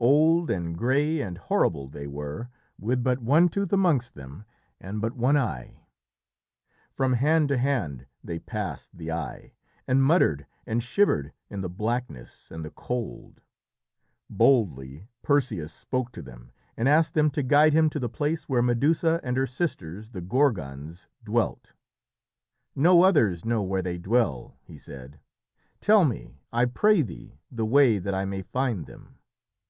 Old 0.00 0.50
and 0.50 0.78
grey 0.78 1.20
and 1.20 1.36
horrible 1.36 1.88
they 1.88 2.06
were, 2.06 2.48
with 2.78 3.02
but 3.04 3.18
one 3.18 3.50
tooth 3.50 3.70
amongst 3.70 4.14
them, 4.14 4.46
and 4.80 4.98
but 4.98 5.12
one 5.12 5.36
eye. 5.36 5.84
From 6.90 7.12
hand 7.12 7.48
to 7.48 7.58
hand 7.58 8.06
they 8.22 8.38
passed 8.38 8.96
the 8.96 9.12
eye, 9.12 9.52
and 9.86 10.02
muttered 10.02 10.46
and 10.64 10.82
shivered 10.82 11.34
in 11.50 11.60
the 11.60 11.68
blackness 11.68 12.50
and 12.50 12.64
the 12.64 12.70
cold. 12.70 13.42
[Illustration: 14.30 14.30
THEY 14.30 14.34
WHIMPERED 14.34 14.62
AND 14.62 14.76
BEGGED 14.78 14.82
OF 14.88 14.90
HIM] 14.96 15.04
Boldly 15.04 15.08
Perseus 15.22 15.72
spoke 15.74 16.12
to 16.12 16.22
them 16.22 16.52
and 16.78 16.88
asked 16.88 17.12
them 17.12 17.30
to 17.32 17.42
guide 17.42 17.74
him 17.74 17.90
to 17.90 18.00
the 18.00 18.08
place 18.08 18.44
where 18.44 18.62
Medusa 18.62 19.20
and 19.22 19.36
her 19.36 19.46
sisters 19.46 20.08
the 20.12 20.22
Gorgons 20.22 21.08
dwelt. 21.22 21.74
"No 22.74 23.02
others 23.02 23.44
know 23.44 23.62
where 23.62 23.82
they 23.82 23.98
dwell," 23.98 24.56
he 24.62 24.78
said. 24.78 25.20
"Tell 25.82 26.06
me, 26.06 26.38
I 26.50 26.64
pray 26.64 27.02
thee, 27.02 27.36
the 27.52 27.66
way 27.66 27.98
that 27.98 28.14
I 28.14 28.24
may 28.24 28.40
find 28.40 28.86
them." 28.86 29.18